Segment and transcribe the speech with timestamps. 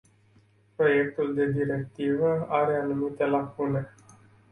[0.77, 3.89] Proiectul de directivă are anumite lacune.